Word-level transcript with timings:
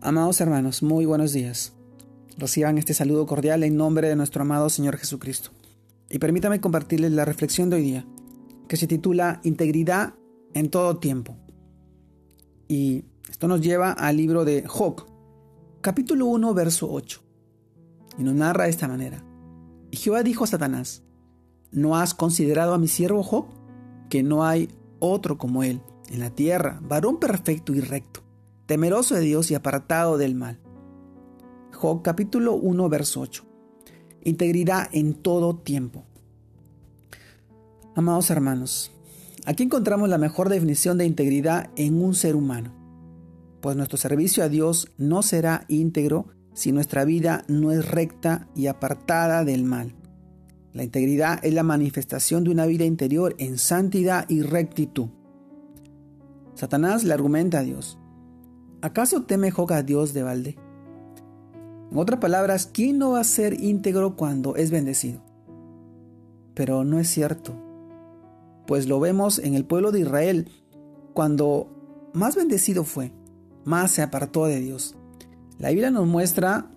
Amados 0.00 0.40
hermanos, 0.40 0.84
muy 0.84 1.06
buenos 1.06 1.32
días. 1.32 1.72
Reciban 2.36 2.78
este 2.78 2.94
saludo 2.94 3.26
cordial 3.26 3.64
en 3.64 3.76
nombre 3.76 4.08
de 4.08 4.14
nuestro 4.14 4.42
amado 4.42 4.70
Señor 4.70 4.96
Jesucristo. 4.96 5.50
Y 6.08 6.20
permítame 6.20 6.60
compartirles 6.60 7.10
la 7.10 7.24
reflexión 7.24 7.68
de 7.68 7.76
hoy 7.76 7.82
día, 7.82 8.06
que 8.68 8.76
se 8.76 8.86
titula 8.86 9.40
Integridad 9.42 10.14
en 10.54 10.70
todo 10.70 10.98
tiempo. 10.98 11.36
Y 12.68 13.06
esto 13.28 13.48
nos 13.48 13.60
lleva 13.60 13.90
al 13.90 14.16
libro 14.16 14.44
de 14.44 14.64
Job, 14.68 15.04
capítulo 15.80 16.26
1, 16.26 16.54
verso 16.54 16.88
8. 16.92 17.20
Y 18.18 18.22
nos 18.22 18.36
narra 18.36 18.64
de 18.64 18.70
esta 18.70 18.86
manera. 18.86 19.24
Y 19.90 19.96
Jehová 19.96 20.22
dijo 20.22 20.44
a 20.44 20.46
Satanás, 20.46 21.02
¿no 21.72 21.96
has 21.96 22.14
considerado 22.14 22.72
a 22.72 22.78
mi 22.78 22.86
siervo 22.86 23.24
Job? 23.24 23.46
Que 24.08 24.22
no 24.22 24.44
hay 24.44 24.68
otro 25.00 25.38
como 25.38 25.64
él 25.64 25.80
en 26.08 26.20
la 26.20 26.30
tierra, 26.30 26.78
varón 26.84 27.18
perfecto 27.18 27.74
y 27.74 27.80
recto 27.80 28.27
temeroso 28.68 29.14
de 29.14 29.22
Dios 29.22 29.50
y 29.50 29.54
apartado 29.54 30.18
del 30.18 30.34
mal. 30.34 30.60
Job 31.72 32.02
capítulo 32.02 32.54
1, 32.54 32.88
verso 32.90 33.22
8. 33.22 33.46
Integridad 34.24 34.90
en 34.92 35.14
todo 35.14 35.56
tiempo. 35.56 36.04
Amados 37.96 38.28
hermanos, 38.28 38.92
aquí 39.46 39.62
encontramos 39.62 40.10
la 40.10 40.18
mejor 40.18 40.50
definición 40.50 40.98
de 40.98 41.06
integridad 41.06 41.70
en 41.76 42.02
un 42.02 42.14
ser 42.14 42.36
humano, 42.36 42.74
pues 43.62 43.74
nuestro 43.74 43.96
servicio 43.96 44.44
a 44.44 44.50
Dios 44.50 44.92
no 44.98 45.22
será 45.22 45.64
íntegro 45.68 46.26
si 46.52 46.70
nuestra 46.70 47.06
vida 47.06 47.44
no 47.48 47.72
es 47.72 47.90
recta 47.90 48.48
y 48.54 48.66
apartada 48.66 49.46
del 49.46 49.64
mal. 49.64 49.94
La 50.74 50.84
integridad 50.84 51.42
es 51.42 51.54
la 51.54 51.62
manifestación 51.62 52.44
de 52.44 52.50
una 52.50 52.66
vida 52.66 52.84
interior 52.84 53.34
en 53.38 53.56
santidad 53.56 54.26
y 54.28 54.42
rectitud. 54.42 55.08
Satanás 56.54 57.02
le 57.04 57.14
argumenta 57.14 57.60
a 57.60 57.62
Dios, 57.62 57.98
¿Acaso 58.80 59.24
teme 59.24 59.50
Job 59.50 59.72
a 59.72 59.82
Dios 59.82 60.14
de 60.14 60.22
balde? 60.22 60.56
En 61.90 61.98
otras 61.98 62.20
palabras, 62.20 62.70
¿quién 62.72 62.98
no 62.98 63.10
va 63.10 63.20
a 63.20 63.24
ser 63.24 63.60
íntegro 63.60 64.14
cuando 64.14 64.54
es 64.54 64.70
bendecido? 64.70 65.20
Pero 66.54 66.84
no 66.84 67.00
es 67.00 67.08
cierto, 67.08 67.56
pues 68.68 68.86
lo 68.86 69.00
vemos 69.00 69.40
en 69.40 69.54
el 69.54 69.64
pueblo 69.64 69.90
de 69.90 70.00
Israel, 70.00 70.48
cuando 71.12 72.10
más 72.12 72.36
bendecido 72.36 72.84
fue, 72.84 73.10
más 73.64 73.90
se 73.90 74.02
apartó 74.02 74.46
de 74.46 74.60
Dios. 74.60 74.94
La 75.58 75.70
Biblia 75.70 75.90
nos 75.90 76.06
muestra 76.06 76.70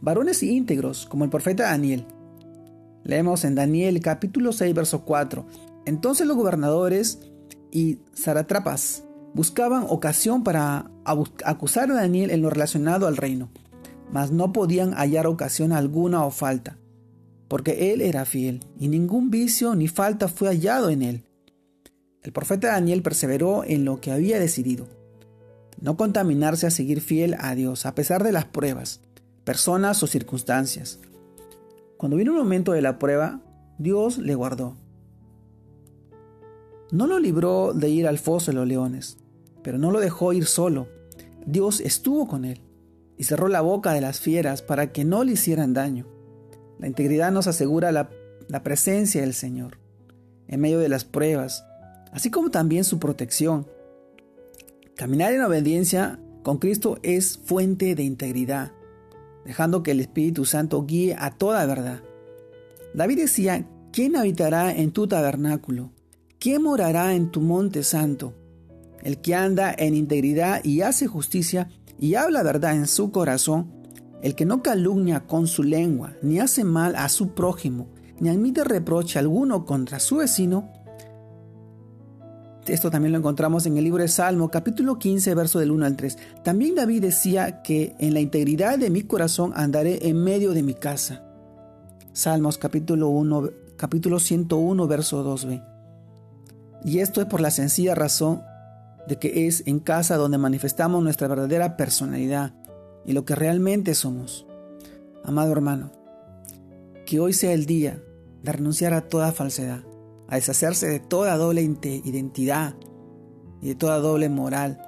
varones 0.00 0.42
íntegros, 0.42 1.04
como 1.04 1.24
el 1.24 1.30
profeta 1.30 1.64
Daniel. 1.64 2.06
Leemos 3.04 3.44
en 3.44 3.54
Daniel 3.54 4.00
capítulo 4.00 4.52
6, 4.52 4.74
verso 4.74 5.04
4. 5.04 5.44
Entonces 5.84 6.26
los 6.26 6.38
gobernadores 6.38 7.20
y 7.70 7.98
zaratrapas 8.14 9.04
buscaban 9.34 9.84
ocasión 9.88 10.42
para 10.42 10.90
acusar 11.04 11.90
a 11.90 11.94
Daniel 11.94 12.30
en 12.30 12.42
lo 12.42 12.50
relacionado 12.50 13.06
al 13.06 13.16
reino, 13.16 13.48
mas 14.10 14.30
no 14.30 14.52
podían 14.52 14.92
hallar 14.92 15.26
ocasión 15.26 15.72
alguna 15.72 16.24
o 16.24 16.30
falta, 16.30 16.78
porque 17.48 17.92
él 17.92 18.00
era 18.00 18.24
fiel, 18.24 18.60
y 18.78 18.88
ningún 18.88 19.30
vicio 19.30 19.74
ni 19.74 19.88
falta 19.88 20.28
fue 20.28 20.48
hallado 20.48 20.90
en 20.90 21.02
él. 21.02 21.24
El 22.22 22.32
profeta 22.32 22.68
Daniel 22.68 23.02
perseveró 23.02 23.64
en 23.64 23.84
lo 23.84 24.00
que 24.00 24.10
había 24.10 24.40
decidido, 24.40 24.86
no 25.80 25.96
contaminarse 25.96 26.66
a 26.66 26.70
seguir 26.70 27.00
fiel 27.00 27.36
a 27.38 27.54
Dios 27.54 27.86
a 27.86 27.94
pesar 27.94 28.24
de 28.24 28.32
las 28.32 28.46
pruebas, 28.46 29.00
personas 29.44 30.02
o 30.02 30.06
circunstancias. 30.06 30.98
Cuando 31.96 32.16
vino 32.16 32.32
el 32.32 32.38
momento 32.38 32.72
de 32.72 32.82
la 32.82 32.98
prueba, 32.98 33.40
Dios 33.78 34.18
le 34.18 34.34
guardó 34.34 34.76
no 36.90 37.06
lo 37.06 37.18
libró 37.18 37.72
de 37.74 37.90
ir 37.90 38.06
al 38.06 38.18
foso 38.18 38.50
de 38.50 38.56
los 38.56 38.66
leones, 38.66 39.18
pero 39.62 39.78
no 39.78 39.90
lo 39.90 40.00
dejó 40.00 40.32
ir 40.32 40.46
solo. 40.46 40.88
Dios 41.44 41.80
estuvo 41.80 42.26
con 42.26 42.44
él 42.44 42.62
y 43.18 43.24
cerró 43.24 43.48
la 43.48 43.60
boca 43.60 43.92
de 43.92 44.00
las 44.00 44.20
fieras 44.20 44.62
para 44.62 44.92
que 44.92 45.04
no 45.04 45.24
le 45.24 45.32
hicieran 45.32 45.74
daño. 45.74 46.06
La 46.78 46.86
integridad 46.86 47.32
nos 47.32 47.46
asegura 47.46 47.92
la, 47.92 48.10
presencia 48.62 49.20
del 49.20 49.34
Señor 49.34 49.78
en 50.46 50.60
medio 50.60 50.78
de 50.78 50.88
las 50.88 51.04
pruebas, 51.04 51.66
así 52.12 52.30
como 52.30 52.50
también 52.50 52.84
su 52.84 52.98
protección. 52.98 53.66
Caminar 54.94 55.34
en 55.34 55.42
obediencia 55.42 56.18
con 56.42 56.56
Cristo 56.56 56.98
es 57.02 57.38
fuente 57.44 57.94
de 57.94 58.04
integridad, 58.04 58.72
dejando 59.44 59.82
que 59.82 59.90
el 59.90 60.00
Espíritu 60.00 60.46
Santo 60.46 60.86
guíe 60.86 61.14
a 61.18 61.32
toda 61.32 61.66
verdad. 61.66 62.00
David 62.94 63.18
decía, 63.18 63.66
¿quién 63.92 64.16
habitará 64.16 64.74
en 64.74 64.92
tu 64.92 65.06
tabernáculo? 65.06 65.92
¿Quién 66.40 66.62
morará 66.62 67.14
en 67.14 67.32
tu 67.32 67.40
monte 67.40 67.82
santo? 67.82 68.32
El 69.02 69.20
que 69.20 69.34
anda 69.34 69.74
en 69.76 69.96
integridad 69.96 70.62
y 70.62 70.82
hace 70.82 71.08
justicia 71.08 71.68
y 71.98 72.14
habla 72.14 72.44
verdad 72.44 72.76
en 72.76 72.86
su 72.86 73.10
corazón, 73.10 73.72
el 74.22 74.36
que 74.36 74.44
no 74.44 74.62
calumnia 74.62 75.26
con 75.26 75.48
su 75.48 75.64
lengua, 75.64 76.14
ni 76.22 76.38
hace 76.38 76.62
mal 76.62 76.94
a 76.94 77.08
su 77.08 77.34
prójimo, 77.34 77.88
ni 78.20 78.28
admite 78.28 78.62
reproche 78.62 79.18
alguno 79.18 79.64
contra 79.64 79.98
su 79.98 80.18
vecino. 80.18 80.70
Esto 82.68 82.88
también 82.88 83.10
lo 83.10 83.18
encontramos 83.18 83.66
en 83.66 83.76
el 83.76 83.82
libro 83.82 84.02
de 84.02 84.08
Salmo, 84.08 84.48
capítulo 84.48 84.96
15, 84.96 85.34
verso 85.34 85.58
del 85.58 85.72
1 85.72 85.86
al 85.86 85.96
3. 85.96 86.18
También 86.44 86.76
David 86.76 87.02
decía 87.02 87.62
que 87.62 87.96
en 87.98 88.14
la 88.14 88.20
integridad 88.20 88.78
de 88.78 88.90
mi 88.90 89.02
corazón 89.02 89.52
andaré 89.56 90.06
en 90.08 90.22
medio 90.22 90.52
de 90.52 90.62
mi 90.62 90.74
casa. 90.74 91.24
Salmos 92.12 92.58
capítulo 92.58 93.08
1, 93.08 93.50
capítulo 93.76 94.20
101, 94.20 94.86
verso 94.86 95.24
2b. 95.24 95.67
Y 96.84 97.00
esto 97.00 97.20
es 97.20 97.26
por 97.26 97.40
la 97.40 97.50
sencilla 97.50 97.94
razón 97.94 98.42
de 99.06 99.16
que 99.16 99.46
es 99.46 99.62
en 99.66 99.80
casa 99.80 100.16
donde 100.16 100.38
manifestamos 100.38 101.02
nuestra 101.02 101.28
verdadera 101.28 101.76
personalidad 101.76 102.54
y 103.04 103.12
lo 103.12 103.24
que 103.24 103.34
realmente 103.34 103.94
somos. 103.94 104.46
Amado 105.24 105.52
hermano, 105.52 105.90
que 107.06 107.20
hoy 107.20 107.32
sea 107.32 107.52
el 107.52 107.66
día 107.66 108.02
de 108.42 108.52
renunciar 108.52 108.92
a 108.92 109.08
toda 109.08 109.32
falsedad, 109.32 109.80
a 110.28 110.36
deshacerse 110.36 110.86
de 110.86 111.00
toda 111.00 111.36
doble 111.36 111.62
identidad 111.62 112.74
y 113.62 113.68
de 113.68 113.74
toda 113.74 113.98
doble 113.98 114.28
moral, 114.28 114.78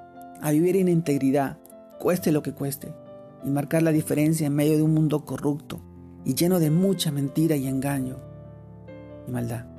a 0.42 0.50
vivir 0.50 0.76
en 0.76 0.88
integridad, 0.88 1.58
cueste 1.98 2.30
lo 2.30 2.42
que 2.42 2.52
cueste, 2.52 2.94
y 3.42 3.50
marcar 3.50 3.82
la 3.82 3.92
diferencia 3.92 4.46
en 4.46 4.54
medio 4.54 4.76
de 4.76 4.82
un 4.82 4.94
mundo 4.94 5.24
corrupto 5.24 5.80
y 6.24 6.34
lleno 6.34 6.60
de 6.60 6.70
mucha 6.70 7.10
mentira 7.10 7.56
y 7.56 7.66
engaño 7.66 8.16
y 9.26 9.30
maldad. 9.30 9.69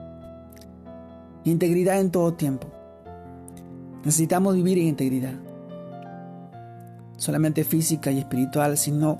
Integridad 1.43 1.99
en 1.99 2.11
todo 2.11 2.33
tiempo. 2.33 2.67
Necesitamos 4.05 4.55
vivir 4.55 4.77
en 4.77 4.87
integridad. 4.87 5.33
Solamente 7.17 7.63
física 7.63 8.11
y 8.11 8.19
espiritual, 8.19 8.77
sino 8.77 9.19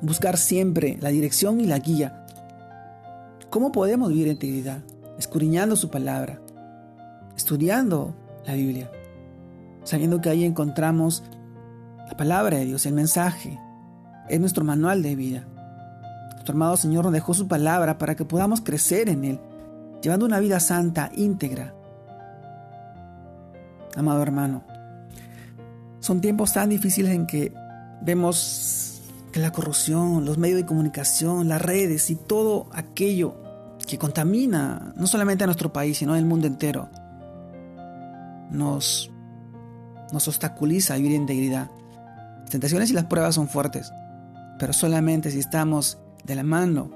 buscar 0.00 0.36
siempre 0.36 0.98
la 1.00 1.08
dirección 1.08 1.60
y 1.60 1.66
la 1.66 1.80
guía. 1.80 2.26
¿Cómo 3.50 3.72
podemos 3.72 4.10
vivir 4.10 4.26
en 4.26 4.34
integridad? 4.34 4.82
Escudriñando 5.18 5.74
su 5.74 5.90
palabra, 5.90 6.40
estudiando 7.36 8.14
la 8.46 8.54
Biblia, 8.54 8.90
sabiendo 9.82 10.20
que 10.20 10.30
ahí 10.30 10.44
encontramos 10.44 11.24
la 12.08 12.16
palabra 12.16 12.58
de 12.58 12.66
Dios, 12.66 12.86
el 12.86 12.94
mensaje, 12.94 13.58
es 14.28 14.38
nuestro 14.40 14.64
manual 14.64 15.02
de 15.02 15.16
vida. 15.16 15.46
Nuestro 16.34 16.54
amado 16.54 16.76
Señor 16.76 17.04
nos 17.04 17.12
dejó 17.12 17.34
su 17.34 17.48
palabra 17.48 17.98
para 17.98 18.14
que 18.14 18.24
podamos 18.24 18.60
crecer 18.60 19.08
en 19.08 19.24
Él 19.24 19.40
llevando 20.02 20.26
una 20.26 20.40
vida 20.40 20.60
santa, 20.60 21.10
íntegra. 21.14 21.74
Amado 23.96 24.22
hermano, 24.22 24.64
son 26.00 26.20
tiempos 26.20 26.52
tan 26.52 26.70
difíciles 26.70 27.12
en 27.12 27.26
que 27.26 27.54
vemos 28.02 29.00
que 29.32 29.40
la 29.40 29.52
corrupción, 29.52 30.24
los 30.24 30.36
medios 30.36 30.58
de 30.58 30.66
comunicación, 30.66 31.48
las 31.48 31.62
redes 31.62 32.10
y 32.10 32.16
todo 32.16 32.68
aquello 32.72 33.36
que 33.86 33.98
contamina 33.98 34.92
no 34.96 35.06
solamente 35.06 35.44
a 35.44 35.46
nuestro 35.46 35.72
país, 35.72 35.98
sino 35.98 36.14
al 36.14 36.24
mundo 36.24 36.46
entero, 36.46 36.88
nos, 38.50 39.10
nos 40.12 40.28
obstaculiza 40.28 40.96
vivir 40.96 41.12
en 41.12 41.22
integridad. 41.22 41.70
Las 42.40 42.50
tentaciones 42.50 42.90
y 42.90 42.94
las 42.94 43.04
pruebas 43.04 43.34
son 43.34 43.48
fuertes, 43.48 43.92
pero 44.58 44.72
solamente 44.72 45.30
si 45.30 45.38
estamos 45.38 45.98
de 46.24 46.34
la 46.34 46.42
mano, 46.42 46.90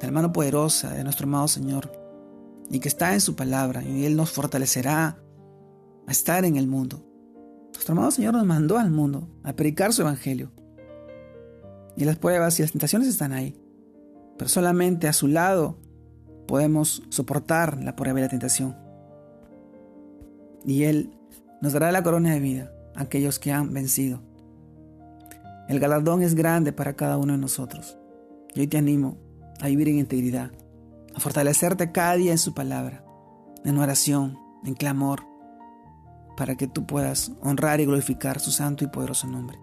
de 0.00 0.06
la 0.06 0.12
mano 0.12 0.32
poderosa 0.32 0.90
de 0.90 1.04
nuestro 1.04 1.26
amado 1.26 1.48
Señor, 1.48 2.03
y 2.70 2.80
que 2.80 2.88
está 2.88 3.14
en 3.14 3.20
su 3.20 3.36
palabra 3.36 3.82
y 3.82 4.04
Él 4.04 4.16
nos 4.16 4.30
fortalecerá 4.30 5.18
a 6.06 6.10
estar 6.10 6.44
en 6.44 6.56
el 6.56 6.66
mundo. 6.66 7.04
Nuestro 7.72 7.92
amado 7.92 8.10
Señor 8.10 8.34
nos 8.34 8.46
mandó 8.46 8.78
al 8.78 8.90
mundo 8.90 9.28
a 9.42 9.54
predicar 9.54 9.92
su 9.92 10.02
evangelio. 10.02 10.52
Y 11.96 12.04
las 12.04 12.16
pruebas 12.16 12.58
y 12.58 12.62
las 12.62 12.72
tentaciones 12.72 13.08
están 13.08 13.32
ahí. 13.32 13.60
Pero 14.36 14.48
solamente 14.48 15.06
a 15.08 15.12
su 15.12 15.28
lado 15.28 15.78
podemos 16.46 17.02
soportar 17.08 17.82
la 17.82 17.96
prueba 17.96 18.18
y 18.18 18.22
la 18.22 18.28
tentación. 18.28 18.76
Y 20.64 20.84
Él 20.84 21.14
nos 21.60 21.72
dará 21.72 21.92
la 21.92 22.02
corona 22.02 22.32
de 22.32 22.40
vida 22.40 22.72
a 22.94 23.02
aquellos 23.02 23.38
que 23.38 23.52
han 23.52 23.72
vencido. 23.72 24.22
El 25.68 25.80
galardón 25.80 26.22
es 26.22 26.34
grande 26.34 26.72
para 26.72 26.94
cada 26.94 27.16
uno 27.16 27.32
de 27.32 27.38
nosotros. 27.38 27.96
Y 28.54 28.60
hoy 28.60 28.66
te 28.66 28.78
animo 28.78 29.18
a 29.60 29.68
vivir 29.68 29.88
en 29.88 29.98
integridad 29.98 30.50
a 31.14 31.20
fortalecerte 31.20 31.92
cada 31.92 32.14
día 32.14 32.32
en 32.32 32.38
su 32.38 32.54
palabra, 32.54 33.04
en 33.64 33.78
oración, 33.78 34.38
en 34.64 34.74
clamor, 34.74 35.26
para 36.36 36.56
que 36.56 36.66
tú 36.66 36.86
puedas 36.86 37.32
honrar 37.40 37.80
y 37.80 37.86
glorificar 37.86 38.40
su 38.40 38.50
santo 38.50 38.84
y 38.84 38.88
poderoso 38.88 39.26
nombre. 39.26 39.58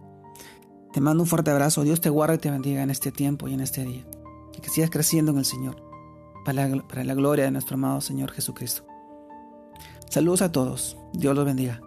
Te 0.93 1.01
mando 1.01 1.23
un 1.23 1.27
fuerte 1.27 1.51
abrazo. 1.51 1.83
Dios 1.83 2.01
te 2.01 2.09
guarde 2.09 2.35
y 2.35 2.39
te 2.39 2.51
bendiga 2.51 2.83
en 2.83 2.89
este 2.89 3.11
tiempo 3.11 3.47
y 3.47 3.53
en 3.53 3.61
este 3.61 3.83
día. 3.85 4.05
Y 4.55 4.61
que 4.61 4.69
sigas 4.69 4.89
creciendo 4.89 5.31
en 5.31 5.37
el 5.37 5.45
Señor, 5.45 5.81
para 6.43 6.67
la, 6.67 6.87
para 6.87 7.03
la 7.03 7.13
gloria 7.13 7.45
de 7.45 7.51
nuestro 7.51 7.75
amado 7.75 8.01
Señor 8.01 8.31
Jesucristo. 8.31 8.85
Saludos 10.09 10.41
a 10.41 10.51
todos. 10.51 10.97
Dios 11.13 11.35
los 11.35 11.45
bendiga. 11.45 11.81